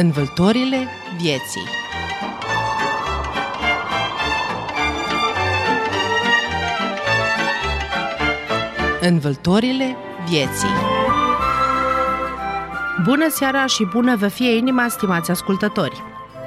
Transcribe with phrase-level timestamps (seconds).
[0.00, 1.68] Învâltorile vieții
[9.00, 9.96] Învâltorile
[10.28, 10.68] vieții
[13.04, 16.02] Bună seara și bună vă fie inima, stimați ascultători!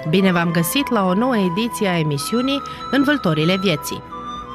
[0.10, 2.62] Bine v-am găsit la o nouă ediție a emisiunii
[2.92, 4.02] Învâltorile vieții.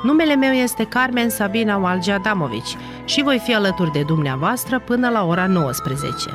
[0.02, 5.24] Numele meu este Carmen Sabina Walge Adamovici și voi fi alături de dumneavoastră până la
[5.24, 6.30] ora 19.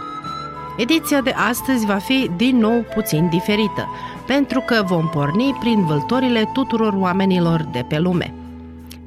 [0.77, 3.89] Ediția de astăzi va fi din nou puțin diferită,
[4.25, 8.33] pentru că vom porni prin vâltorile tuturor oamenilor de pe lume.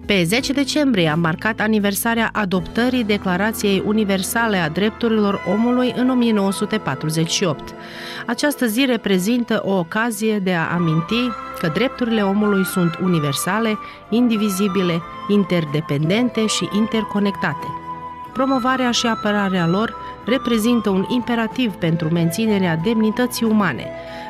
[0.07, 7.75] Pe 10 decembrie am marcat aniversarea adoptării Declarației Universale a Drepturilor Omului în 1948.
[8.27, 13.79] Această zi reprezintă o ocazie de a aminti că drepturile omului sunt universale,
[14.09, 17.84] indivizibile, interdependente și interconectate.
[18.35, 23.87] Promovarea și apărarea lor reprezintă un imperativ pentru menținerea demnității umane.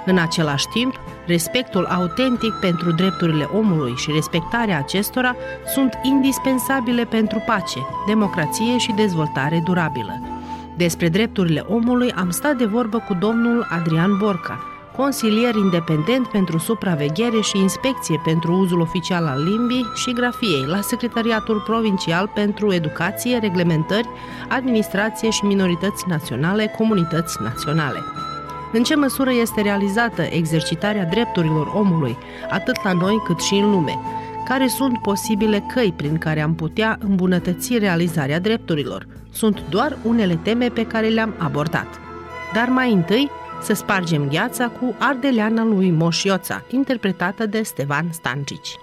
[0.06, 5.36] În același timp, respectul autentic pentru drepturile omului și respectarea acestora
[5.74, 10.20] sunt indispensabile pentru pace, democrație și dezvoltare durabilă.
[10.76, 17.40] Despre drepturile omului am stat de vorbă cu domnul Adrian Borca, consilier independent pentru supraveghere
[17.40, 24.08] și inspecție pentru uzul oficial al limbii și grafiei la Secretariatul Provincial pentru Educație, Reglementări,
[24.48, 27.98] Administrație și Minorități Naționale, Comunități Naționale.
[28.72, 32.16] În ce măsură este realizată exercitarea drepturilor omului,
[32.50, 33.98] atât la noi cât și în lume?
[34.44, 39.06] Care sunt posibile căi prin care am putea îmbunătăți realizarea drepturilor?
[39.32, 42.00] Sunt doar unele teme pe care le-am abordat.
[42.52, 43.30] Dar mai întâi,
[43.64, 48.78] să spargem gheața cu Ardeleana lui Moșioța, interpretată de Stevan Stancici.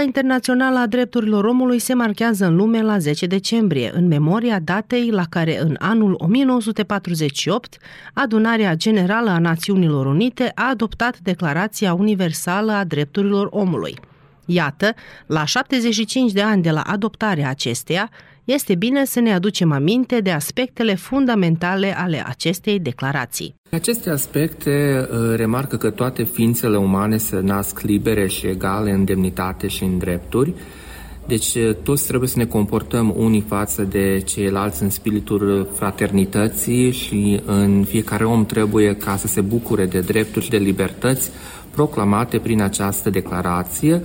[0.00, 5.10] Ziua Internațională a Drepturilor Omului se marchează în lume la 10 decembrie, în memoria datei
[5.10, 7.76] la care în anul 1948
[8.14, 13.94] Adunarea Generală a Națiunilor Unite a adoptat Declarația Universală a Drepturilor Omului.
[14.44, 14.94] Iată,
[15.26, 18.10] la 75 de ani de la adoptarea acesteia,
[18.44, 23.54] este bine să ne aducem aminte de aspectele fundamentale ale acestei declarații.
[23.70, 29.66] Aceste aspecte uh, remarcă că toate ființele umane se nasc libere și egale în demnitate
[29.66, 30.54] și în drepturi,
[31.26, 37.40] deci uh, toți trebuie să ne comportăm unii față de ceilalți în spiritul fraternității și
[37.44, 41.30] în fiecare om trebuie ca să se bucure de drepturi și de libertăți
[41.70, 44.02] proclamate prin această declarație,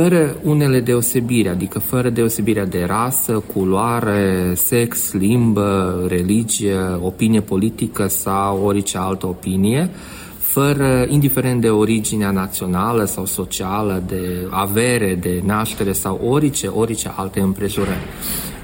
[0.00, 8.64] fără unele deosebiri, adică fără deosebirea de rasă, culoare, sex, limbă, religie, opinie politică sau
[8.64, 9.90] orice altă opinie,
[10.38, 17.40] fără, indiferent de originea națională sau socială, de avere, de naștere sau orice, orice alte
[17.40, 18.06] împrejurări.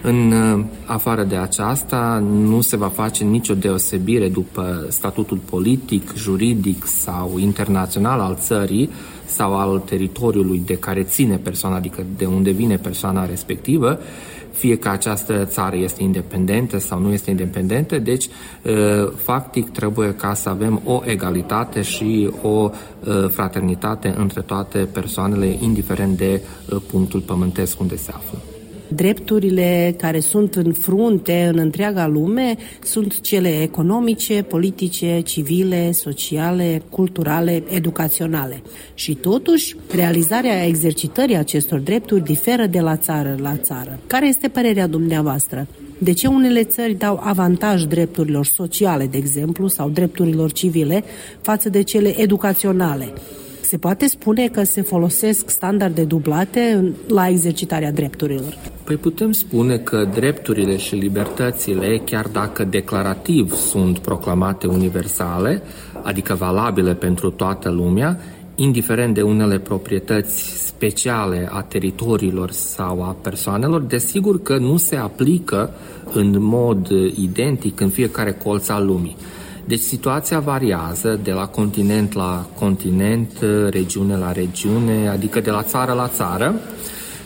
[0.03, 6.87] În uh, afară de aceasta, nu se va face nicio deosebire după statutul politic, juridic
[6.87, 8.91] sau internațional al țării
[9.27, 13.99] sau al teritoriului de care ține persoana, adică de unde vine persoana respectivă,
[14.53, 20.35] fie că această țară este independentă sau nu este independentă, deci uh, factic trebuie ca
[20.35, 26.43] să avem o egalitate și o uh, fraternitate între toate persoanele, indiferent de
[26.91, 28.54] punctul pământesc unde se află
[28.89, 37.63] drepturile care sunt în frunte în întreaga lume sunt cele economice, politice, civile, sociale, culturale,
[37.69, 38.63] educaționale.
[38.95, 43.99] Și totuși, realizarea exercitării acestor drepturi diferă de la țară la țară.
[44.07, 45.67] Care este părerea dumneavoastră?
[45.99, 51.05] De ce unele țări dau avantaj drepturilor sociale, de exemplu, sau drepturilor civile
[51.41, 53.13] față de cele educaționale?
[53.61, 58.74] Se poate spune că se folosesc standarde dublate la exercitarea drepturilor.
[58.85, 65.63] Păi putem spune că drepturile și libertățile, chiar dacă declarativ sunt proclamate universale,
[66.03, 68.21] adică valabile pentru toată lumea,
[68.55, 75.71] indiferent de unele proprietăți speciale a teritoriilor sau a persoanelor, desigur că nu se aplică
[76.13, 79.17] în mod identic în fiecare colț al lumii.
[79.65, 83.31] Deci situația variază de la continent la continent,
[83.69, 86.55] regiune la regiune, adică de la țară la țară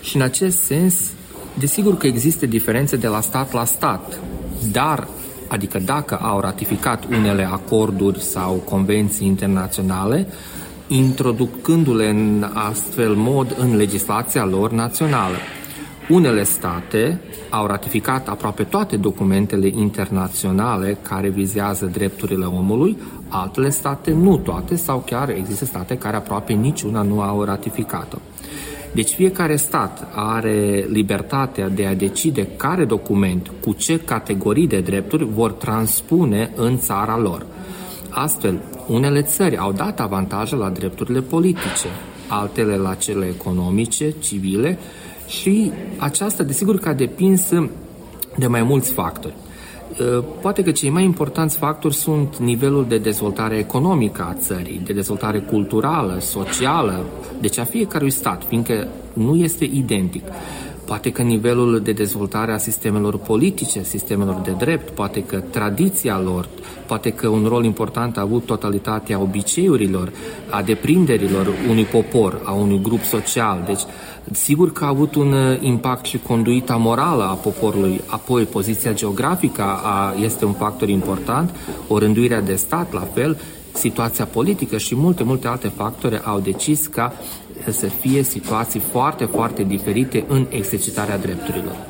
[0.02, 1.12] și în acest sens,
[1.58, 4.20] desigur că există diferențe de la stat la stat,
[4.72, 5.08] dar
[5.48, 10.26] adică dacă au ratificat unele acorduri sau convenții internaționale,
[10.86, 15.36] introducându-le în astfel mod în legislația lor națională.
[16.08, 17.20] Unele state
[17.50, 25.02] au ratificat aproape toate documentele internaționale care vizează drepturile omului, altele state nu toate sau
[25.06, 28.18] chiar există state care aproape niciuna nu au ratificat-o.
[28.92, 35.24] Deci fiecare stat are libertatea de a decide care document, cu ce categorii de drepturi
[35.24, 37.46] vor transpune în țara lor.
[38.08, 41.88] Astfel, unele țări au dat avantaje la drepturile politice,
[42.28, 44.78] altele la cele economice, civile
[45.26, 47.48] și aceasta, desigur, că a depins
[48.36, 49.34] de mai mulți factori.
[50.00, 54.92] Uh, poate că cei mai importanți factori sunt nivelul de dezvoltare economică a țării, de
[54.92, 57.04] dezvoltare culturală, socială,
[57.40, 60.24] deci a fiecărui stat, fiindcă nu este identic.
[60.88, 66.48] Poate că nivelul de dezvoltare a sistemelor politice, sistemelor de drept, poate că tradiția lor,
[66.86, 70.12] poate că un rol important a avut totalitatea obiceiurilor,
[70.50, 73.62] a deprinderilor unui popor, a unui grup social.
[73.66, 73.80] Deci,
[74.32, 78.00] sigur că a avut un uh, impact și conduita morală a poporului.
[78.06, 81.54] Apoi, poziția geografică a, este un factor important,
[81.88, 83.38] o rânduirea de stat la fel,
[83.72, 87.12] situația politică și multe, multe alte factori au decis ca
[87.70, 91.87] să fie situații foarte, foarte diferite în exercitarea drepturilor.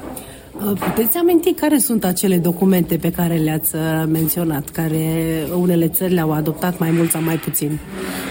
[0.59, 6.33] Puteți aminti care sunt acele documente pe care le-ați uh, menționat, care unele țări le-au
[6.33, 7.79] adoptat mai mult sau mai puțin?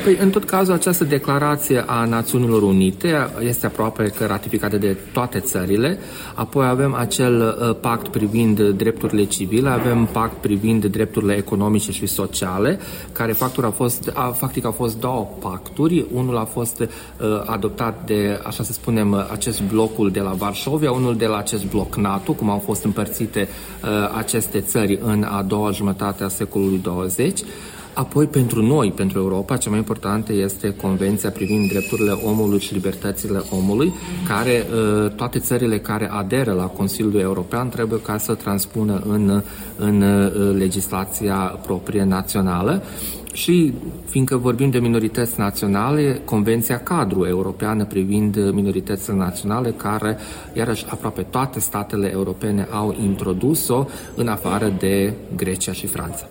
[0.03, 5.39] Păi, în tot cazul, această declarație a Națiunilor Unite este aproape că ratificată de toate
[5.39, 5.97] țările.
[6.33, 12.79] Apoi avem acel uh, pact privind drepturile civile, avem pact privind drepturile economice și sociale,
[13.11, 16.05] care factul a fost, a, factic au fost două pacturi.
[16.13, 16.87] Unul a fost uh,
[17.45, 21.95] adoptat de, așa să spunem, acest blocul de la Varșovia, unul de la acest bloc
[21.95, 23.47] NATO NATO, cum au fost împărțite
[23.83, 27.39] uh, aceste țări în a doua jumătate a secolului 20.
[27.93, 33.41] Apoi, pentru noi, pentru Europa, cea mai importantă este Convenția privind drepturile omului și libertățile
[33.57, 33.93] omului,
[34.27, 39.41] care uh, toate țările care aderă la Consiliul European trebuie ca să transpună în,
[39.77, 42.83] în uh, legislația proprie națională.
[43.37, 43.73] Și
[44.05, 50.17] fiindcă vorbim de minorități naționale, Convenția Cadru Europeană privind minoritățile naționale, care
[50.53, 56.27] iarăși aproape toate statele europene au introdus-o în afară de Grecia și Franța.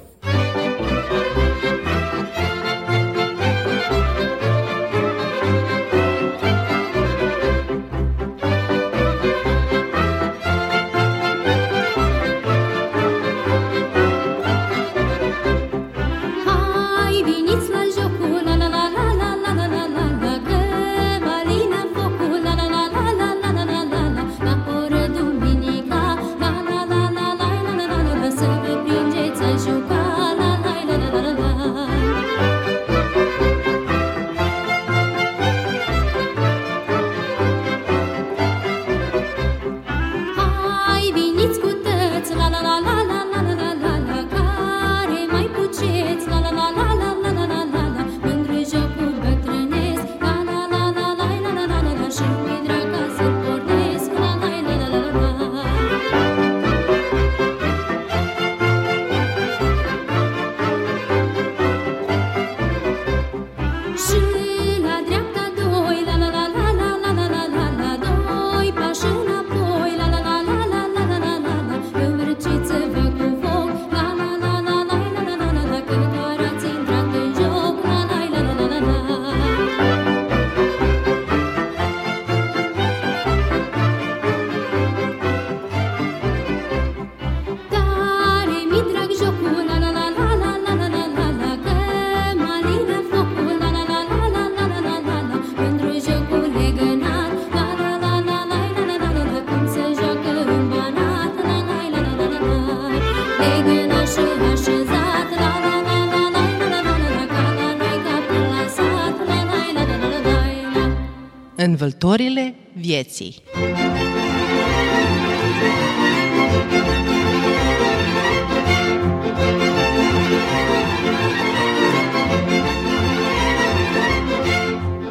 [111.76, 113.42] Învăltorile vieții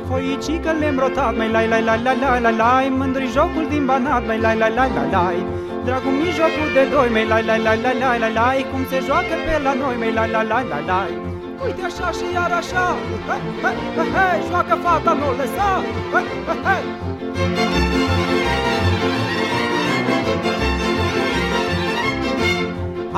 [0.08, 4.26] Foicică le-am rotat, mai lai lai lai lai lai lai lai Mândri jocul din banat,
[4.26, 5.36] mai lai lai lai lai lai
[5.84, 9.00] Dragul mi jocul de doi, mai lai lai lai lai lai lai lai Cum se
[9.06, 12.86] joacă pe la noi, mai lai lai lai lai lai Uite așa și iar așa
[13.30, 15.70] Hei, hei, hei, hei, joacă fata, nu lăsa
[16.14, 16.84] Hei, hei, hei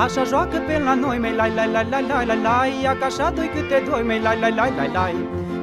[0.04, 3.06] Așa joacă pe la noi, mai lai lai lai lai lai lai lai Ia ca
[3.06, 5.14] așa doi câte doi, mai lai lai lai lai lai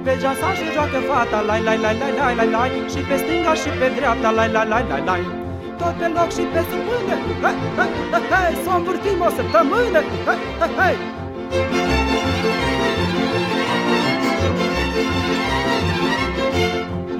[0.03, 3.53] Pe geasa și joacă fata, lai lai lai lai lai lai lai Și pe stânga
[3.61, 5.23] și pe dreapta, lai lai lai lai lai
[5.79, 9.29] Tot pe loc și pe sub mână, hei, hei, hei, hei Să o învârtim o
[9.37, 12.04] săptămână, hei, hei, hei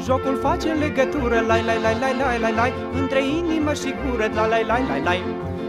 [0.05, 4.45] Jocul face legătură, lai, lai, lai, lai, lai, lai, lai Între inimă și gură, la,
[4.47, 5.19] lai, lai, lai, lai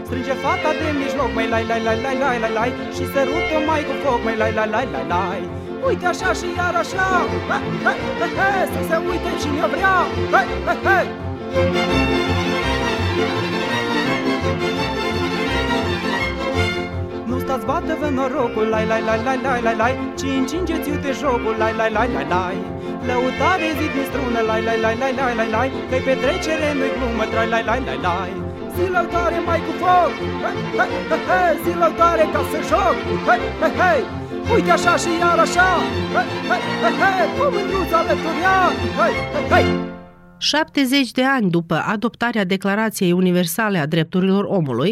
[0.05, 3.81] Strânge fata de mijloc, mai lai, lai, lai, lai, lai, lai, lai Și sărută mai
[3.87, 5.41] cu foc, mai lai, lai, lai, lai, lai
[5.87, 7.07] Uite așa și iar așa,
[7.49, 9.95] he, he, he, he, să se uite cine vrea,
[10.33, 10.97] he, he, he.
[17.57, 21.55] Nu stați bată-vă norocul, lai, lai, lai, lai, lai, lai, lai Ci încingeți uite jocul,
[21.61, 22.57] lai, lai, lai, lai, lai
[23.07, 27.25] Lăutare zi din strună, lai, lai, lai, lai, lai, lai, lai Că-i petrecere, nu-i glumă,
[27.31, 28.31] trai, lai, lai, lai, lai
[28.75, 32.95] Zi lăutare mai cu foc, hei, hei, hei, hei Zi lăutare ca să joc,
[33.27, 34.01] hei, hei, hei
[34.53, 35.69] Uite așa și iar așa,
[36.15, 39.13] hei, hei, hei, hei Cu mândruța alături hei, hei,
[39.51, 39.67] hei
[40.37, 44.91] 70 de ani după adoptarea Declarației Universale a Drepturilor Omului,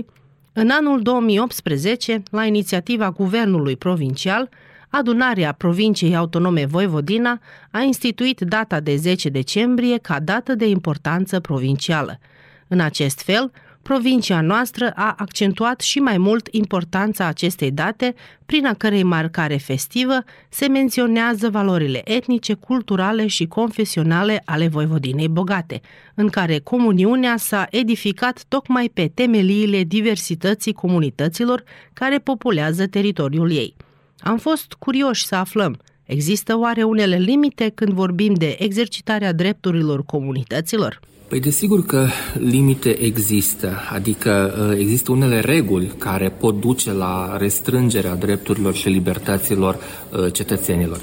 [0.57, 4.49] în anul 2018, la inițiativa Guvernului Provincial,
[4.89, 7.39] Adunarea Provinciei Autonome Voivodina
[7.71, 12.19] a instituit data de 10 decembrie ca dată de importanță provincială.
[12.67, 13.51] În acest fel,
[13.87, 18.15] provincia noastră a accentuat și mai mult importanța acestei date,
[18.45, 25.81] prin a cărei marcare festivă se menționează valorile etnice, culturale și confesionale ale Voivodinei bogate,
[26.15, 31.63] în care comuniunea s-a edificat tocmai pe temeliile diversității comunităților
[31.93, 33.75] care populează teritoriul ei.
[34.19, 40.99] Am fost curioși să aflăm, există oare unele limite când vorbim de exercitarea drepturilor comunităților?
[41.27, 48.15] Păi desigur că limite există, adică uh, există unele reguli care pot duce la restrângerea
[48.15, 50.99] drepturilor și libertăților uh, cetățenilor.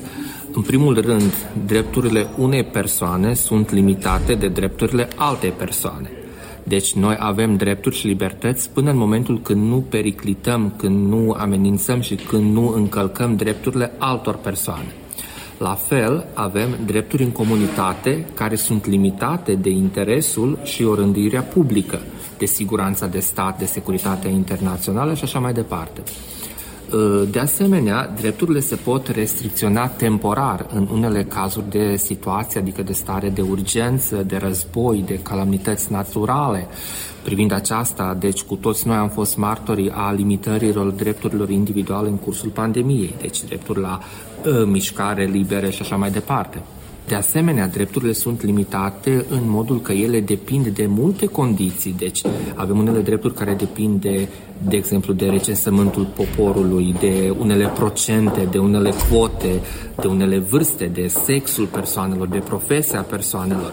[0.53, 1.33] În primul rând,
[1.67, 6.11] drepturile unei persoane sunt limitate de drepturile altei persoane.
[6.63, 12.01] Deci noi avem drepturi și libertăți până în momentul când nu periclităm, când nu amenințăm
[12.01, 14.95] și când nu încălcăm drepturile altor persoane.
[15.63, 22.01] La fel, avem drepturi în comunitate care sunt limitate de interesul și orândirea publică,
[22.39, 26.03] de siguranța de stat, de securitatea internațională și așa mai departe.
[27.31, 33.29] De asemenea, drepturile se pot restricționa temporar în unele cazuri de situație, adică de stare
[33.29, 36.67] de urgență, de război, de calamități naturale.
[37.25, 42.51] Privind aceasta, deci cu toți noi am fost martorii a limitărilor drepturilor individuale în cursul
[42.51, 44.01] pandemiei, deci drepturi la
[44.47, 46.63] uh, mișcare libere și așa mai departe.
[47.07, 51.95] De asemenea, drepturile sunt limitate în modul că ele depind de multe condiții.
[51.99, 52.23] Deci
[52.55, 54.29] avem unele drepturi care depind de,
[54.69, 59.61] de exemplu, de recensământul poporului, de unele procente, de unele quote,
[60.01, 63.73] de unele vârste, de sexul persoanelor, de profesia persoanelor.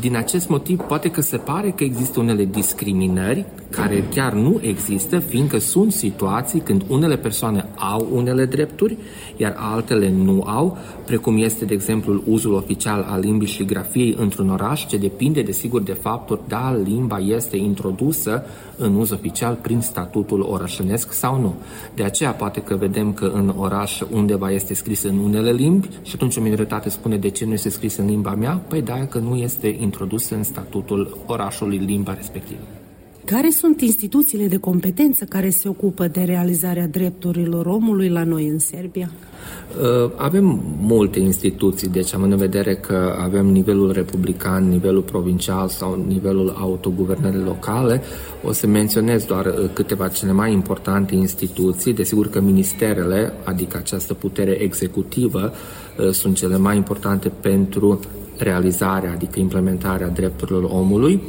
[0.00, 5.18] Din acest motiv, poate că se pare că există unele discriminări care chiar nu există,
[5.18, 8.96] fiindcă sunt situații când unele persoane au unele drepturi,
[9.36, 14.50] iar altele nu au, precum este, de exemplu, uzul oficial al limbii și grafiei într-un
[14.50, 18.44] oraș, ce depinde, desigur, de faptul da, limba este introdusă
[18.76, 21.54] în uz oficial prin statutul orașănesc sau nu.
[21.94, 26.12] De aceea poate că vedem că în oraș undeva este scris în unele limbi și
[26.14, 28.62] atunci o minoritate spune de ce nu este scris în limba mea?
[28.68, 32.60] Păi da, că nu este introdusă în statutul orașului limba respectivă.
[33.30, 38.58] Care sunt instituțiile de competență care se ocupă de realizarea drepturilor omului la noi în
[38.58, 39.10] Serbia?
[39.80, 46.04] Uh, avem multe instituții, deci am în vedere că avem nivelul republican, nivelul provincial sau
[46.06, 48.02] nivelul autoguvernării locale.
[48.44, 51.94] O să menționez doar uh, câteva cele mai importante instituții.
[51.94, 55.52] Desigur că ministerele, adică această putere executivă,
[55.98, 58.00] uh, sunt cele mai importante pentru
[58.38, 61.22] realizarea, adică implementarea drepturilor omului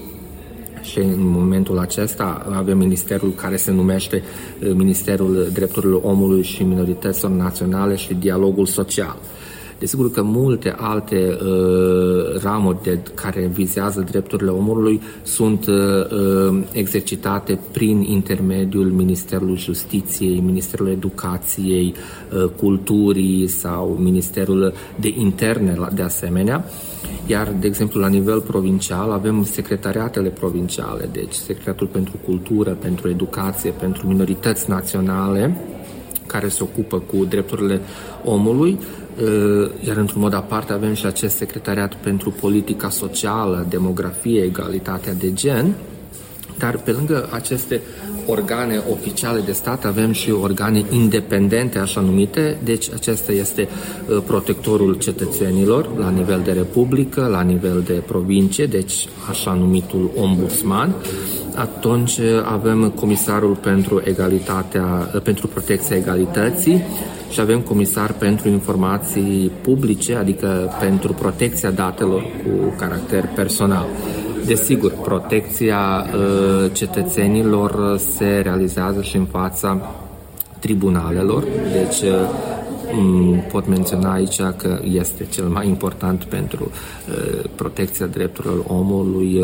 [0.82, 4.24] și în momentul acesta avem ministerul care se numește
[4.64, 9.18] uh, Ministerul Drepturilor Omului și Minorităților Naționale și Dialogul Social.
[9.80, 17.60] Desigur că multe alte uh, ramuri de, care vizează drepturile omului sunt uh, uh, exercitate
[17.72, 21.94] prin intermediul Ministerului Justiției, Ministerul Educației,
[22.34, 26.66] uh, Culturii sau Ministerul de Interne de asemenea.
[27.26, 33.72] Iar, de exemplu, la nivel provincial avem secretariatele provinciale, deci Secretariatul pentru Cultură, pentru Educație,
[33.72, 35.58] pentru Minorități Naționale,
[36.26, 37.82] care se ocupă cu drepturile
[38.24, 38.80] omului,
[39.24, 45.34] uh, iar într-un mod aparte avem și acest secretariat pentru politica socială, demografie, egalitatea de
[45.34, 45.76] gen,
[46.58, 47.82] dar pe lângă aceste
[48.30, 53.68] organe oficiale de stat avem și organe independente, așa numite, deci acesta este
[54.08, 60.96] uh, protectorul cetățenilor la nivel de republică, la nivel de provincie, deci așa numitul ombudsman.
[61.56, 66.84] Atunci uh, avem comisarul pentru egalitatea, uh, pentru protecția egalității,
[67.30, 73.86] și avem comisar pentru informații publice, adică pentru protecția datelor cu caracter personal.
[74.50, 79.96] Desigur, protecția uh, cetățenilor se realizează și în fața
[80.60, 88.64] tribunalelor, deci uh, pot menționa aici că este cel mai important pentru uh, protecția drepturilor
[88.68, 89.44] omului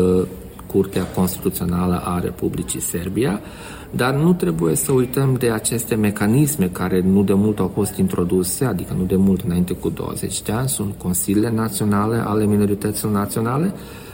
[0.66, 3.40] Curtea Constituțională a Republicii Serbia,
[3.90, 8.64] dar nu trebuie să uităm de aceste mecanisme care nu de mult au fost introduse,
[8.64, 13.72] adică nu de mult înainte cu 20 de ani, sunt consiliile naționale ale minorităților naționale,
[13.74, 14.05] Uh,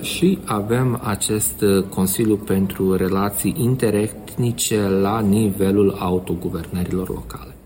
[0.00, 7.57] și avem acest uh, Consiliu pentru Relații Interetnice la nivelul autoguvernărilor locale.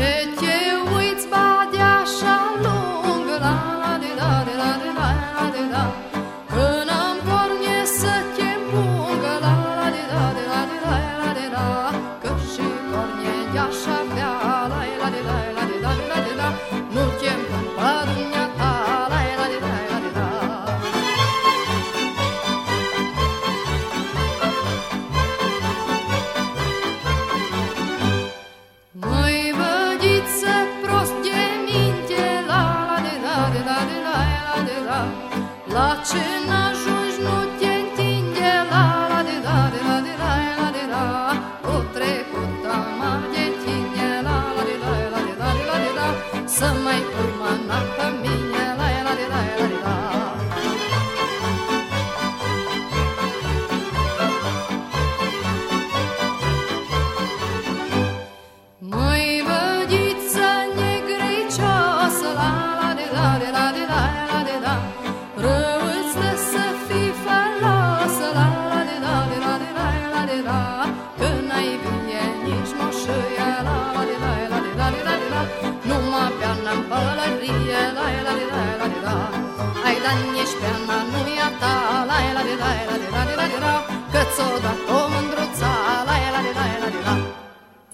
[0.00, 0.39] Peut-être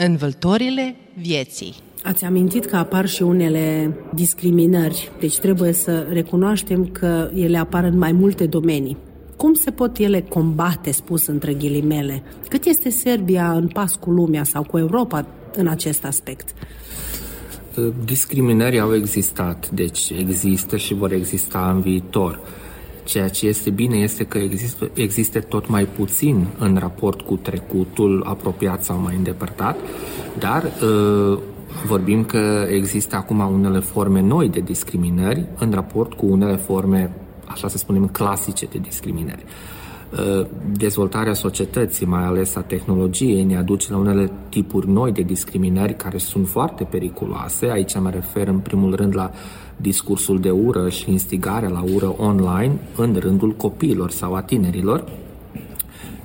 [0.07, 1.75] Învăltorile vieții.
[2.03, 7.99] Ați amintit că apar și unele discriminări, deci trebuie să recunoaștem că ele apar în
[7.99, 8.97] mai multe domenii.
[9.37, 12.23] Cum se pot ele combate, spus între ghilimele?
[12.49, 16.55] Cât este Serbia în pas cu lumea sau cu Europa în acest aspect?
[18.05, 22.41] Discriminări au existat, deci există și vor exista în viitor.
[23.07, 28.23] Ceea ce este bine este că există, există tot mai puțin în raport cu trecutul
[28.27, 29.77] apropiat sau mai îndepărtat,
[30.39, 31.39] dar uh,
[31.87, 37.69] vorbim că există acum unele forme noi de discriminări în raport cu unele forme, așa
[37.69, 39.45] să spunem, clasice de discriminări.
[40.19, 45.97] Uh, dezvoltarea societății, mai ales a tehnologiei, ne aduce la unele tipuri noi de discriminări
[45.97, 47.71] care sunt foarte periculoase.
[47.71, 49.31] Aici mă refer în primul rând la
[49.77, 55.05] discursul de ură și instigarea la ură online în rândul copiilor sau a tinerilor.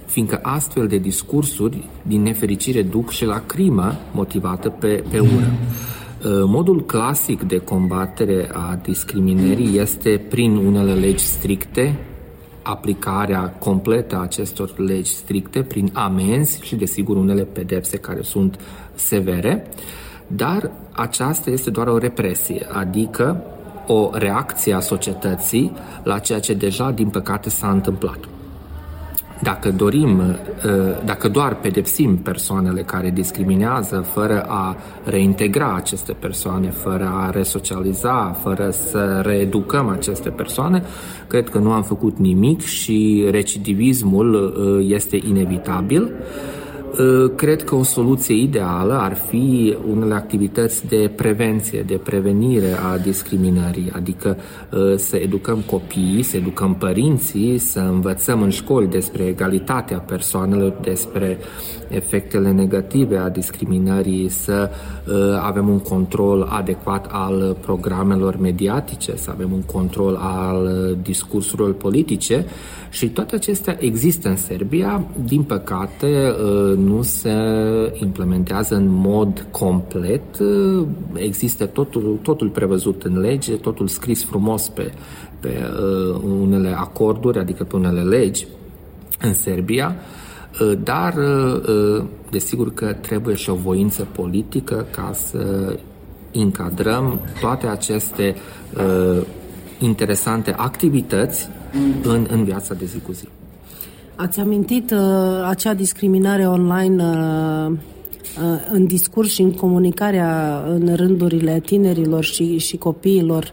[0.06, 5.51] fiindcă astfel de discursuri, din nefericire, duc și la crimă motivată pe, pe ură.
[6.45, 11.99] Modul clasic de combatere a discriminării este prin unele legi stricte,
[12.63, 18.60] aplicarea completă a acestor legi stricte prin amenzi și, desigur, unele pedepse care sunt
[18.95, 19.67] severe,
[20.28, 23.43] dar aceasta este doar o represie, adică
[23.88, 25.71] o reacție a societății
[26.04, 28.19] la ceea ce deja, din păcate, s-a întâmplat.
[29.41, 30.36] Dacă dorim, uh,
[31.06, 38.69] dacă doar pedepsim persoanele care discriminează fără a reintegra aceste persoane, fără a resocializa, fără
[38.69, 40.84] să reeducăm aceste persoane,
[41.27, 46.12] cred că nu am făcut nimic și recidivismul uh, este inevitabil.
[46.99, 52.97] Ă, cred că o soluție ideală ar fi unele activități de prevenție, de prevenire a
[52.97, 54.38] discriminării, adică
[54.73, 61.38] ă, să educăm copiii, să educăm părinții, să învățăm în școli despre egalitatea persoanelor, despre
[61.91, 64.69] efectele negative a discriminării, să
[65.10, 70.69] ă, avem un control adecvat al programelor mediatice, să avem un control al
[71.01, 72.45] discursurilor politice
[72.89, 75.04] și toate acestea există în Serbia.
[75.25, 76.36] Din păcate,
[76.77, 77.32] nu se
[77.93, 80.21] implementează în mod complet.
[81.13, 84.91] Există totul, totul prevăzut în lege, totul scris frumos pe,
[85.39, 88.47] pe uh, unele acorduri, adică pe unele legi
[89.21, 90.21] în Serbia, uh,
[90.84, 95.76] dar uh, desigur că trebuie și o voință politică ca să
[96.34, 98.36] încadrăm toate aceste
[98.78, 99.22] uh,
[99.80, 101.48] interesante activități
[102.04, 103.28] în, în viața de zi cu zi.
[104.16, 105.00] Ați amintit uh,
[105.48, 107.78] acea discriminare online uh, uh,
[108.72, 113.52] în discurs și în comunicarea în rândurile tinerilor și, și copiilor.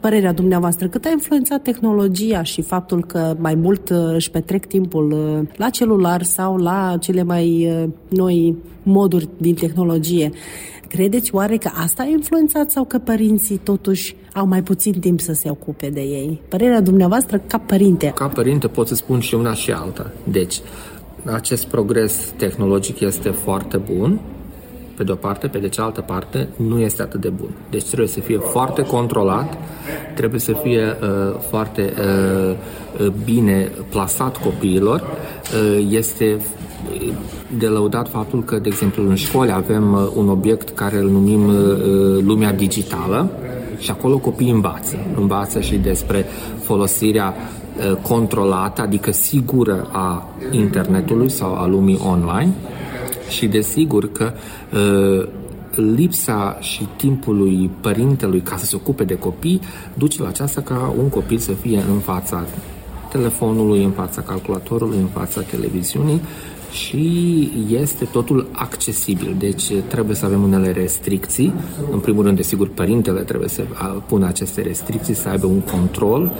[0.00, 5.12] Părerea dumneavoastră, cât a influențat tehnologia și faptul că mai mult uh, își petrec timpul
[5.12, 10.30] uh, la celular sau la cele mai uh, noi moduri din tehnologie?
[10.88, 15.32] Credeți oare că asta a influențat sau că părinții totuși au mai puțin timp să
[15.32, 16.40] se ocupe de ei?
[16.48, 18.12] Părerea dumneavoastră ca părinte.
[18.14, 20.10] Ca părinte pot să spun și una și alta.
[20.24, 20.60] Deci,
[21.24, 24.20] acest progres tehnologic este foarte bun,
[24.96, 27.50] pe de o parte, pe de cealaltă parte nu este atât de bun.
[27.70, 29.56] Deci trebuie să fie foarte controlat,
[30.14, 32.56] trebuie să fie uh, foarte uh,
[33.00, 36.40] uh bine plasat copiilor, uh, este
[37.58, 41.48] de lăudat faptul că, de exemplu, în școli avem uh, un obiect care îl numim
[41.48, 41.54] uh,
[42.24, 43.30] lumea digitală
[43.78, 44.96] și acolo copiii învață.
[45.16, 46.26] Învață și despre
[46.62, 47.59] folosirea uh,
[48.02, 52.52] controlată, adică sigură a internetului sau a lumii online.
[53.28, 54.32] Și desigur că
[55.74, 59.60] lipsa și timpului părintelui ca să se ocupe de copii
[59.94, 62.44] duce la aceasta ca un copil să fie în fața
[63.10, 66.20] telefonului, în fața calculatorului, în fața televiziunii
[66.70, 69.34] și este totul accesibil.
[69.38, 71.52] Deci trebuie să avem unele restricții.
[71.90, 73.62] În primul rând, desigur, părintele trebuie să
[74.06, 76.32] pună aceste restricții, să aibă un control.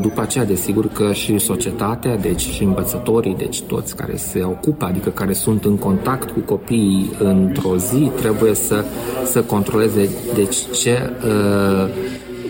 [0.00, 5.10] După aceea, desigur că și societatea, deci și învățătorii, deci toți care se ocupă, adică
[5.10, 8.84] care sunt în contact cu copiii într-o zi, trebuie să,
[9.24, 11.10] să controleze deci ce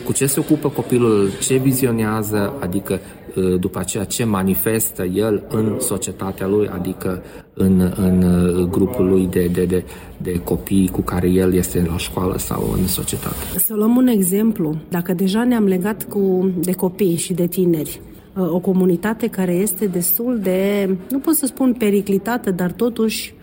[0.05, 3.26] cu ce se ocupă copilul, ce vizionează, adică Uh,
[3.61, 7.23] după aceea ce manifestă el în societatea lui, adică
[7.55, 9.85] în, în uh, grupul lui de, de, de,
[10.17, 13.37] de copii cu care el este la școală sau în societate.
[13.57, 14.77] Să luăm un exemplu.
[14.89, 18.01] Dacă deja ne-am legat cu, de copii și de tineri,
[18.37, 23.35] uh, o comunitate care este destul de, nu pot să spun periclitată, dar totuși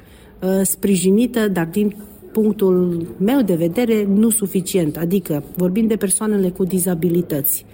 [0.64, 1.96] sprijinită, dar din
[2.34, 4.98] punctul meu de vedere, nu suficient.
[4.98, 7.66] Adică vorbim de persoanele cu dizabilități.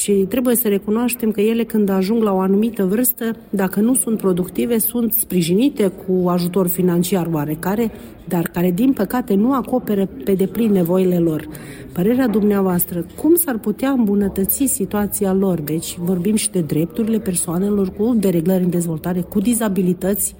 [0.00, 4.18] Și trebuie să recunoaștem că ele când ajung la o anumită vârstă, dacă nu sunt
[4.18, 7.90] productive, sunt sprijinite cu ajutor financiar oarecare,
[8.28, 11.48] dar care din păcate nu acoperă pe deplin nevoile lor.
[11.92, 15.60] Părerea dumneavoastră, cum s-ar putea îmbunătăți situația lor?
[15.60, 20.34] Deci vorbim și de drepturile persoanelor cu dereglări în dezvoltare, cu dizabilități,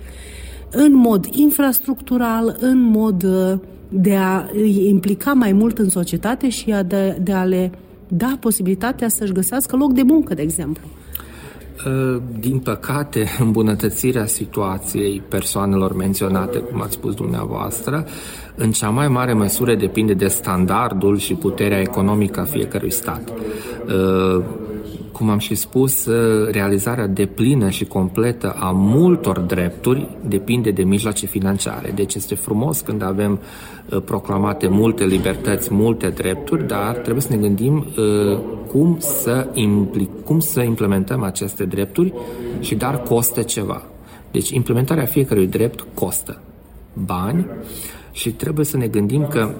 [0.70, 6.72] în mod infrastructural, în mod uh, de a îi implica mai mult în societate și
[6.72, 7.70] a de, de a le
[8.10, 10.82] da posibilitatea să-și găsească loc de muncă, de exemplu.
[11.86, 18.06] Ă, din păcate, îmbunătățirea situației persoanelor menționate, cum ați spus dumneavoastră,
[18.54, 23.32] în cea mai mare măsură depinde de standardul și puterea economică a fiecărui stat.
[25.20, 30.82] Ă, cum am și spus, ă, realizarea deplină și completă a multor drepturi depinde de
[30.82, 31.90] mijloace financiare.
[31.94, 33.40] Deci este frumos când avem
[33.92, 40.24] ă, proclamate multe libertăți, multe drepturi, dar trebuie să ne gândim ă, cum să, impli-
[40.24, 42.12] cum să implementăm aceste drepturi
[42.60, 43.82] și dar costă ceva.
[44.30, 46.40] Deci implementarea fiecărui drept costă
[47.04, 47.46] bani
[48.12, 49.54] și trebuie să ne gândim că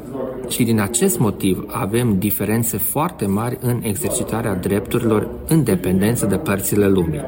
[0.48, 6.88] și din acest motiv avem diferențe foarte mari în exercitarea drepturilor în dependență de părțile
[6.88, 7.24] lumii.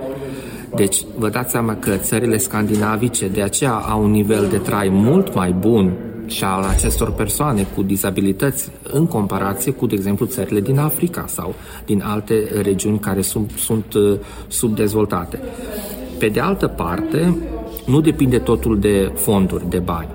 [0.74, 5.34] Deci vă dați seama că țările scandinavice de aceea au un nivel de trai mult
[5.34, 5.92] mai bun
[6.26, 11.54] și al acestor persoane cu dizabilități în comparație cu, de exemplu, țările din Africa sau
[11.84, 15.40] din alte regiuni care sunt, sunt uh, subdezvoltate.
[16.18, 17.36] Pe de altă parte,
[17.86, 20.08] nu depinde totul de fonduri, de bani.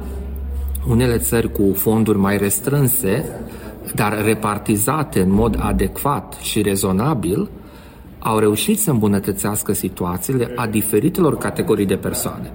[0.89, 3.25] Unele țări cu fonduri mai restrânse,
[3.95, 7.49] dar repartizate în mod adecvat și rezonabil,
[8.19, 12.51] au reușit să îmbunătățească situațiile a diferitelor categorii de persoane.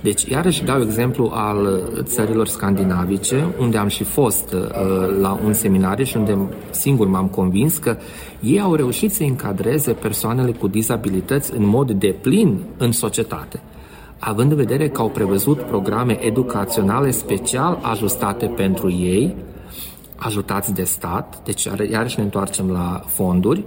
[0.00, 4.60] Deci, iarăși dau exemplu al țărilor scandinavice, unde am și fost uh,
[5.20, 6.38] la un seminariu și unde
[6.70, 7.96] singur m-am convins că
[8.40, 13.60] ei au reușit să încadreze persoanele cu dizabilități în mod deplin în societate
[14.18, 19.34] având în vedere că au prevăzut programe educaționale special ajustate pentru ei,
[20.16, 23.64] ajutați de stat, deci iarăși ne întoarcem la fonduri,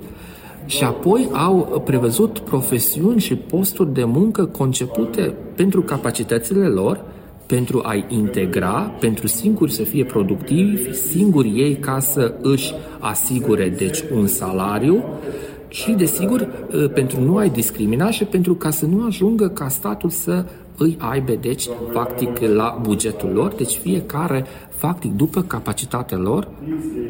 [0.65, 7.03] și apoi au prevăzut profesiuni și posturi de muncă concepute pentru capacitățile lor,
[7.45, 14.03] pentru a-i integra, pentru singuri să fie productivi, singuri ei ca să își asigure deci
[14.15, 15.03] un salariu
[15.71, 20.09] și, desigur, ă, pentru nu a-i discrimina și pentru ca să nu ajungă ca statul
[20.09, 20.45] să
[20.77, 26.47] îi aibă, deci, factic, la bugetul lor, deci fiecare, factic, după capacitatea lor,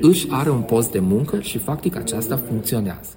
[0.02, 3.10] își are un post de muncă și, factic, aceasta funcționează.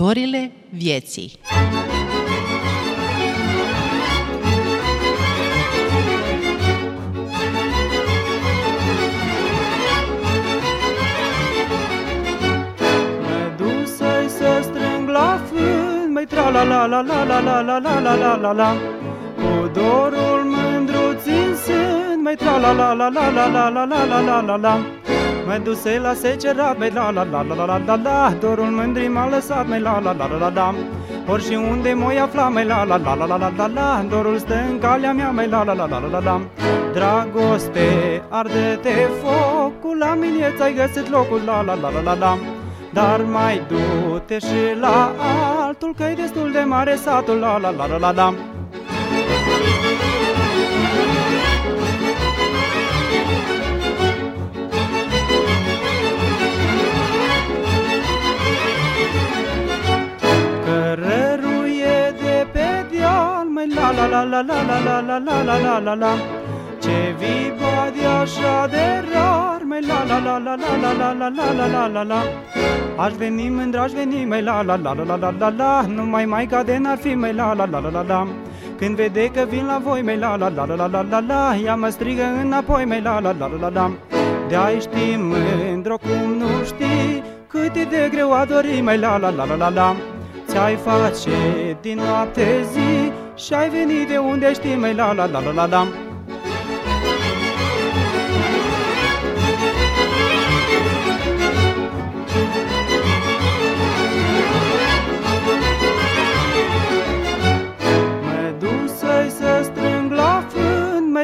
[0.00, 1.38] Învăltorile vieții
[16.28, 18.76] tra la la la la la la la la la la la la
[19.36, 24.04] Cu dorul mândruț în sân, mai tra la la la la la la la la
[24.04, 24.99] la la la la
[25.46, 29.08] Mă duse la secerat, mai la la la la la la la la Dorul mândri
[29.08, 30.74] m-a lăsat, mai la la la la la la
[31.28, 34.38] Ori și unde mă afla, mai la la la la la la la la Dorul
[34.38, 36.40] stă în calea mea, mai la la la la la la la
[36.92, 42.38] Dragoste, arde-te focul, la mine ți-ai găsit locul, la la la la la la
[42.92, 45.14] dar mai du-te și la
[45.66, 48.34] altul Că-i destul de mare satul La la la la la la
[64.24, 66.12] la la la la la la la la la la la la
[66.80, 71.28] Ce viba de așa de rar Mai la la la la la la la la
[71.28, 72.20] la la la la la
[73.04, 76.24] Aș veni mândr, aș veni mai la la la la la la la la Numai
[76.24, 78.26] mai cade n-ar fi mai la la la la la la
[78.78, 81.56] Când vede că vin la voi mai la la la la la la la la
[81.64, 83.90] Ea mă strigă înapoi mai la la la la la la
[84.48, 89.30] De-ai ști mândro cum nu știi Cât e de greu a dori mai la la
[89.30, 89.96] la la la la
[90.48, 91.30] Ți-ai face
[91.80, 92.99] din noapte zi
[93.34, 95.88] Și ai venit de unde știi mai la la la la la la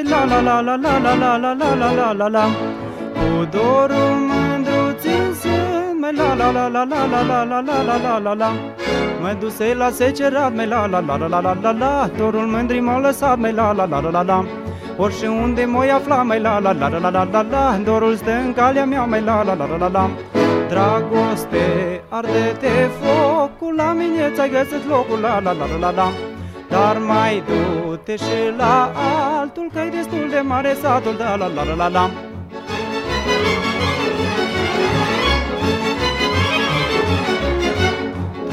[0.08, 2.44] la la la la la la la la la la la la
[3.12, 4.45] Cu dorul mândruț în sân,
[6.06, 8.52] me la la la la la la la la la la la la la
[9.20, 12.80] Mă duse la secerat me la la la la la la la la Dorul mândri
[12.80, 14.44] m-a lăsat me la la la la la la
[14.96, 18.16] Ori și unde mă afla me la la la la la la la la Dorul
[18.16, 20.10] stă în calea mea me la la la la la la
[20.68, 26.08] Dragoste, arde-te focul La mine ți-ai găsit locul la la la la la la
[26.68, 28.92] Dar mai du-te și la
[29.38, 32.10] altul Că-i destul de mare satul da la la la la la La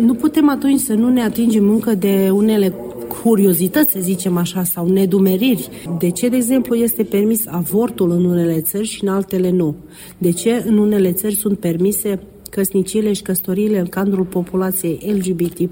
[0.00, 2.74] Nu putem atunci să nu ne atingem încă de unele
[3.22, 5.68] curiozități, să zicem așa, sau nedumeriri.
[5.98, 9.74] De ce, de exemplu, este permis avortul în unele țări și în altele nu?
[10.18, 15.70] De ce în unele țări sunt permise căsnicile și căsătoriile în cadrul populației LGBT+,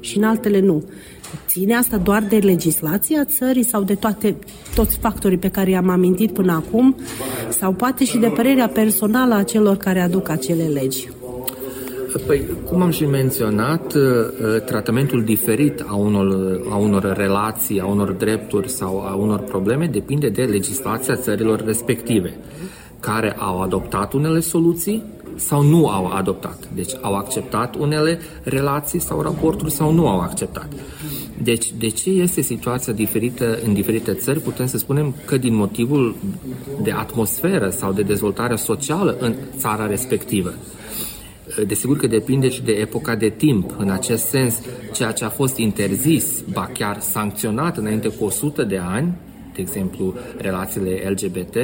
[0.00, 0.82] și în altele nu?
[1.46, 4.36] Ține asta doar de legislația țării sau de toate,
[4.74, 6.96] toți factorii pe care i-am amintit până acum
[7.48, 11.08] sau poate și de părerea personală a celor care aduc acele legi?
[12.26, 14.02] Păi, cum am și menționat, uh,
[14.66, 20.28] tratamentul diferit a unor, a unor relații, a unor drepturi sau a unor probleme depinde
[20.28, 22.36] de legislația țărilor respective,
[23.00, 25.02] care au adoptat unele soluții
[25.36, 26.68] sau nu au adoptat.
[26.74, 30.68] Deci au acceptat unele relații sau raporturi sau nu au acceptat.
[31.42, 34.40] Deci, de ce este situația diferită în diferite țări?
[34.40, 36.14] Putem să spunem că din motivul
[36.82, 40.54] de atmosferă sau de dezvoltare socială în țara respectivă.
[41.66, 43.74] Desigur că depinde și de epoca de timp.
[43.78, 44.60] În acest sens,
[44.92, 49.14] ceea ce a fost interzis, ba chiar sancționat înainte cu 100 de ani,
[49.54, 51.56] de exemplu, relațiile LGBT,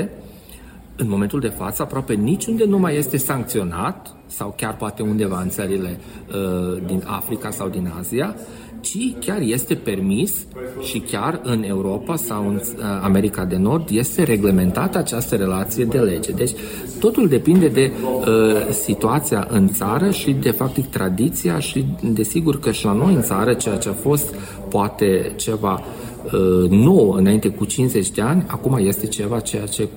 [0.96, 5.48] în momentul de față aproape niciunde nu mai este sancționat, sau chiar poate undeva în
[5.48, 8.36] țările uh, din Africa sau din Asia,
[8.84, 10.46] ci chiar este permis
[10.82, 15.98] și chiar în Europa sau în uh, America de Nord este reglementată această relație de
[15.98, 16.32] lege.
[16.32, 16.50] Deci
[16.98, 18.26] totul depinde de uh,
[18.70, 23.52] situația în țară și de faptic tradiția și desigur că și la noi în țară
[23.52, 24.34] ceea ce a fost
[24.68, 25.82] poate ceva
[26.24, 29.88] uh, nou înainte cu 50 de ani, acum este ceva ceea ce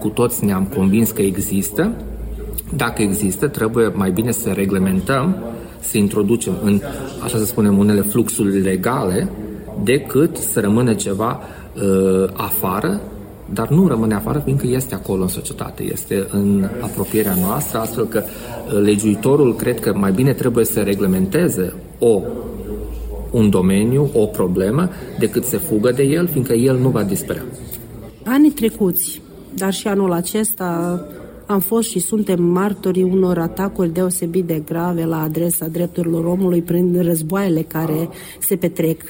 [0.00, 1.92] cu toți ne-am convins că există.
[2.76, 5.36] Dacă există, trebuie mai bine să reglementăm
[5.82, 6.80] să introducem în,
[7.22, 9.28] așa să spunem, unele fluxuri legale,
[9.84, 11.40] decât să rămână ceva
[11.74, 13.00] uh, afară,
[13.52, 18.22] dar nu rămâne afară fiindcă este acolo în societate, este în apropierea noastră, astfel că
[18.22, 22.20] uh, legiuitorul cred că mai bine trebuie să reglementeze o
[23.30, 27.44] un domeniu, o problemă, decât să fugă de el, fiindcă el nu va dispărea.
[28.24, 29.22] Anii trecuți,
[29.54, 31.00] dar și anul acesta,
[31.46, 37.02] am fost și suntem martorii unor atacuri deosebit de grave la adresa drepturilor omului prin
[37.02, 38.08] războaiele care
[38.40, 39.00] se petrec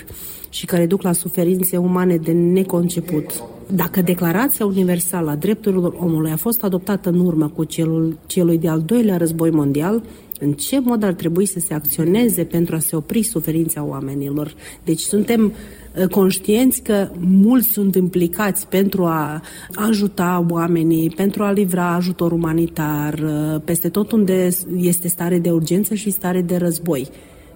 [0.48, 3.42] și care duc la suferințe umane de neconceput.
[3.74, 8.80] Dacă Declarația Universală a Drepturilor Omului a fost adoptată în urmă cu celul, celui de-al
[8.80, 10.02] doilea război mondial,
[10.40, 14.54] în ce mod ar trebui să se acționeze pentru a se opri suferința oamenilor?
[14.84, 19.42] Deci suntem Uh, conștienți că mulți sunt implicați pentru a
[19.74, 25.94] ajuta oamenii, pentru a livra ajutor umanitar uh, peste tot unde este stare de urgență
[25.94, 27.08] și stare de război.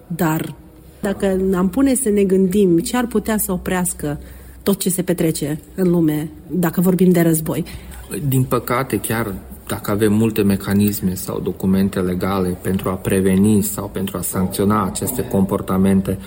[0.07, 0.55] Dar
[1.01, 4.19] dacă am pune să ne gândim ce ar putea să oprească
[4.63, 7.65] tot ce se petrece în lume, dacă vorbim de război.
[8.27, 9.33] Din păcate, chiar
[9.67, 15.27] dacă avem multe mecanisme sau documente legale pentru a preveni sau pentru a sancționa aceste
[15.27, 16.17] comportamente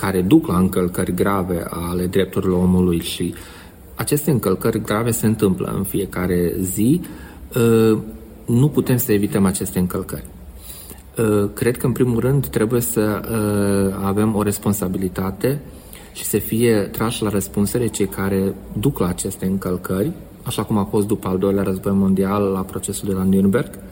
[0.00, 3.34] care duc la încălcări grave ale drepturilor omului și
[3.94, 7.00] aceste încălcări grave se întâmplă în fiecare zi,
[7.54, 7.98] ă,
[8.46, 10.26] nu putem să evităm aceste încălcări.
[11.18, 15.60] Ă, cred că, în primul rând, trebuie să ă, avem o responsabilitate
[16.12, 20.84] și să fie trași la răspunsere cei care duc la aceste încălcări, așa cum a
[20.84, 23.89] fost după al doilea război mondial la procesul de la Nürnberg, Uh,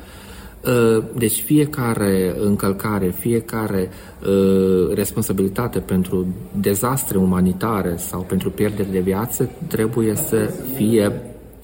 [1.14, 3.90] deci fiecare încălcare, fiecare
[4.26, 6.26] uh, responsabilitate pentru
[6.60, 11.12] dezastre umanitare sau pentru pierderi de viață trebuie să fie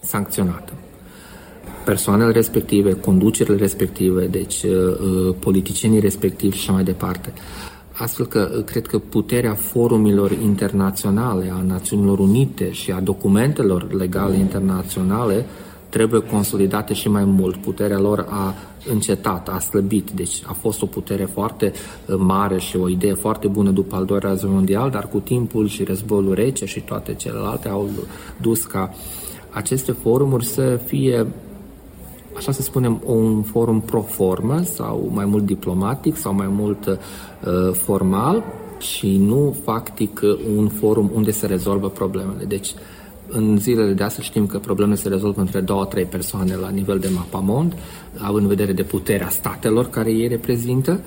[0.00, 0.72] sancționată.
[1.84, 7.32] Persoanele respective, conducerile respective, deci uh, politicienii respectivi și așa mai departe.
[7.92, 15.46] Astfel că cred că puterea forumilor internaționale, a Națiunilor Unite și a documentelor legale internaționale
[15.94, 17.56] trebuie consolidate și mai mult.
[17.56, 18.54] Puterea lor a
[18.90, 23.46] încetat, a slăbit, deci a fost o putere foarte uh, mare și o idee foarte
[23.48, 27.68] bună după al doilea război mondial, dar cu timpul și războiul rece și toate celelalte
[27.68, 27.88] au
[28.40, 28.94] dus ca
[29.50, 31.26] aceste forumuri să fie
[32.36, 36.96] așa să spunem, un forum pro formă sau mai mult diplomatic sau mai mult uh,
[37.72, 38.44] formal
[38.78, 40.20] și nu factic
[40.56, 42.44] un forum unde se rezolvă problemele.
[42.44, 42.74] Deci
[43.36, 46.98] în zilele de astăzi știm că problemele se rezolvă între două, trei persoane la nivel
[46.98, 47.74] de mapamond,
[48.18, 51.00] având în vedere de puterea statelor care ei reprezintă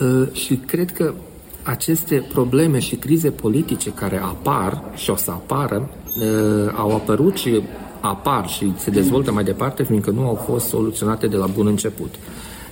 [0.00, 1.14] uh, și cred că
[1.62, 7.62] aceste probleme și crize politice care apar și o să apară uh, au apărut și
[8.00, 12.14] apar și se dezvoltă mai departe fiindcă nu au fost soluționate de la bun început.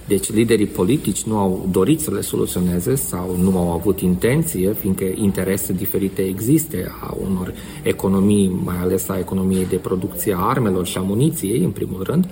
[0.09, 5.05] Deci liderii politici nu au dorit să le soluționeze sau nu au avut intenție, fiindcă
[5.15, 10.99] interese diferite existe a unor economii, mai ales a economiei de producție a armelor și
[10.99, 12.29] a muniției, în primul rând.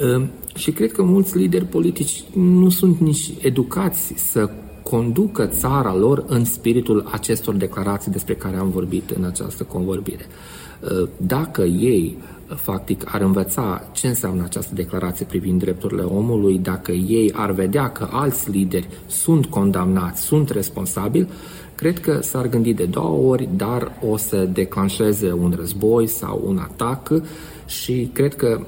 [0.00, 0.22] Ă,
[0.54, 4.50] și cred că mulți lideri politici nu sunt nici educați să
[4.82, 10.26] conducă țara lor în spiritul acestor declarații despre care am vorbit în această convorbire.
[10.84, 12.16] Ă, dacă ei
[12.56, 18.08] Factic, ar învăța ce înseamnă această declarație privind drepturile omului, dacă ei ar vedea că
[18.10, 21.28] alți lideri sunt condamnați, sunt responsabili,
[21.74, 26.58] cred că s-ar gândi de două ori, dar o să declanșeze un război sau un
[26.58, 27.12] atac
[27.66, 28.60] și cred că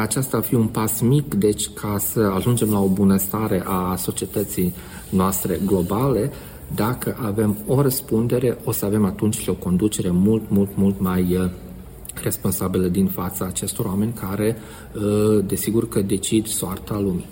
[0.00, 4.74] aceasta ar fi un pas mic, deci ca să ajungem la o bunăstare a societății
[5.08, 6.32] noastre globale,
[6.74, 11.50] dacă avem o răspundere, o să avem atunci și o conducere mult, mult, mult mai
[12.22, 14.56] responsabilă din fața acestor oameni care,
[14.94, 17.26] uh, desigur că decid soarta lumii.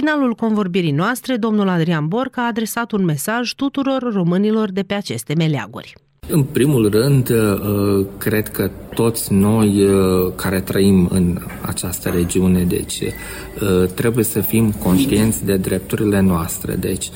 [0.00, 5.34] Finalul convorbirii noastre, domnul Adrian Borca a adresat un mesaj tuturor românilor de pe aceste
[5.36, 5.94] meleaguri.
[6.28, 13.00] În primul rând, uh, cred că toți noi uh, care trăim în această regiune, deci
[13.00, 16.74] uh, trebuie să fim conștienți de drepturile noastre.
[16.74, 17.10] Deci,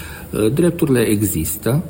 [0.54, 1.84] drepturile există,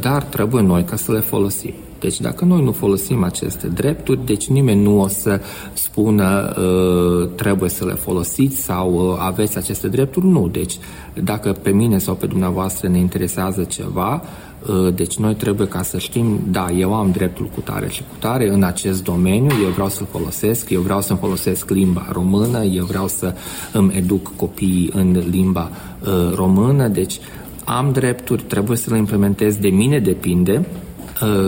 [0.00, 1.74] dar trebuie noi ca să le folosim.
[2.00, 5.40] Deci dacă noi nu folosim aceste drepturi, deci nimeni nu o să
[5.72, 10.26] spună uh, trebuie să le folosiți sau uh, aveți aceste drepturi.
[10.26, 10.48] Nu.
[10.48, 10.78] Deci
[11.22, 14.22] dacă pe mine sau pe dumneavoastră ne interesează ceva,
[14.66, 18.14] uh, deci noi trebuie ca să știm, da, eu am dreptul cu tare și cu
[18.18, 22.84] tare în acest domeniu, eu vreau să-l folosesc, eu vreau să-mi folosesc limba română, eu
[22.84, 23.34] vreau să
[23.72, 25.70] îmi educ copiii în limba
[26.00, 27.18] uh, română, deci
[27.64, 30.89] am drepturi, trebuie să le implementez, de mine depinde, Uh,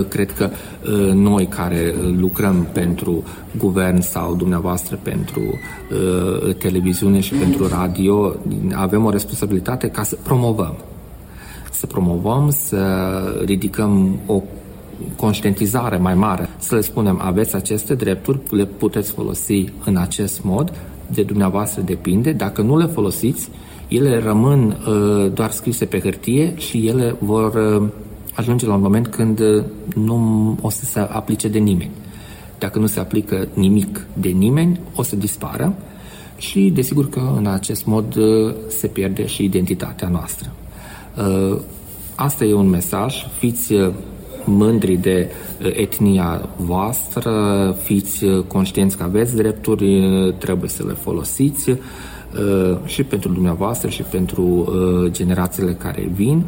[0.08, 3.24] cred că uh, noi care lucrăm pentru
[3.58, 8.34] guvern sau dumneavoastră pentru uh, televiziune și pentru radio
[8.72, 10.74] avem o responsabilitate ca să promovăm.
[11.70, 12.84] Să promovăm, să
[13.44, 14.42] ridicăm o
[15.16, 20.72] conștientizare mai mare, să le spunem aveți aceste drepturi, le puteți folosi în acest mod,
[21.06, 23.48] de dumneavoastră depinde, dacă nu le folosiți,
[23.88, 27.88] ele rămân uh, doar scrise pe hârtie și ele vor uh,
[28.34, 29.64] ajunge la un moment când uh,
[29.94, 31.90] nu o să se aplice de nimeni.
[32.58, 35.74] Dacă nu se aplică nimic de nimeni, o să dispară
[36.36, 40.52] și desigur că în acest mod uh, se pierde și identitatea noastră.
[41.16, 41.58] Uh,
[42.14, 43.74] asta e un mesaj, fiți
[44.44, 47.32] mândri de etnia voastră,
[47.82, 51.70] fiți conștienți că aveți drepturi, trebuie să le folosiți
[52.84, 54.72] și pentru dumneavoastră și pentru
[55.10, 56.44] generațiile care vin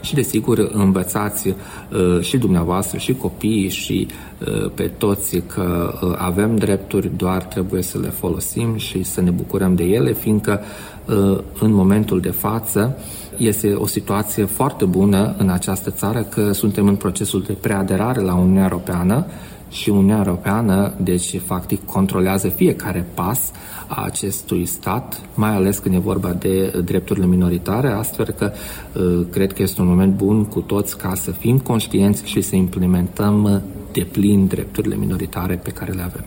[0.00, 4.06] și desigur învățați uh, și dumneavoastră și copiii și
[4.46, 9.30] uh, pe toți că uh, avem drepturi, doar trebuie să le folosim și să ne
[9.30, 10.60] bucurăm de ele, fiindcă
[11.60, 12.98] în momentul de față
[13.36, 18.34] este o situație foarte bună în această țară că suntem în procesul de preaderare la
[18.34, 19.26] Uniunea Europeană
[19.70, 23.50] și Uniunea Europeană, deci, factic, controlează fiecare pas
[23.90, 28.52] a acestui stat, mai ales când e vorba de drepturile minoritare, astfel că
[28.92, 32.56] uh, cred că este un moment bun cu toți ca să fim conștienți și să
[32.56, 33.62] implementăm
[33.92, 36.24] de plin drepturile minoritare pe care le avem.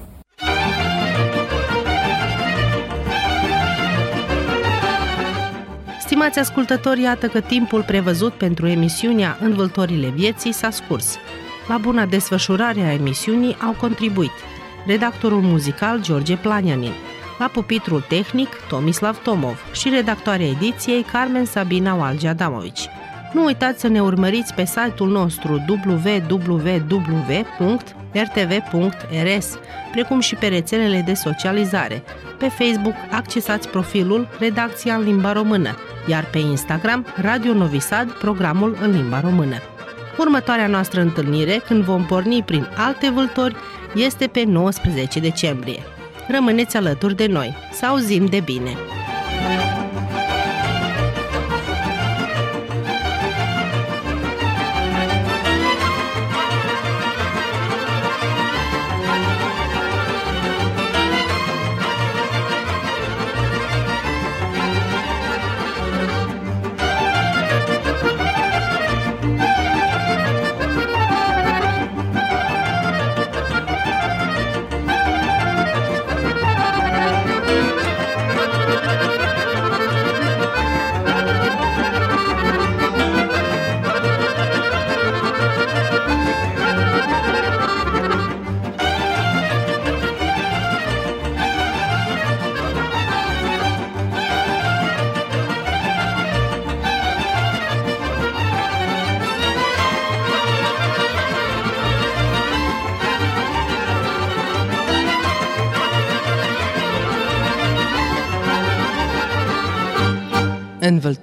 [6.00, 11.16] Stimați ascultători, iată că timpul prevăzut pentru emisiunea Învăltorile vieții s-a scurs.
[11.68, 14.32] La buna desfășurare a emisiunii au contribuit
[14.86, 16.92] redactorul muzical George Planianin,
[17.40, 22.90] la pupitrul tehnic Tomislav Tomov și redactoarea ediției Carmen Sabina Walge Adamovici.
[23.34, 26.78] Nu uitați să ne urmăriți pe site-ul nostru www.rtv.rs,
[29.92, 32.04] precum și pe rețelele de socializare.
[32.38, 35.78] Pe Facebook accesați profilul Redacția în limba română,
[36.08, 39.56] iar pe Instagram Radio Novisad, programul în limba română.
[40.18, 43.56] Următoarea noastră întâlnire, când vom porni prin alte vâltori,
[43.96, 45.93] este pe 19 decembrie.
[46.28, 47.54] Rămâneți alături de noi.
[47.72, 48.78] Să auzim de bine!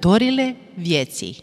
[0.03, 1.37] Învăltorile vieții.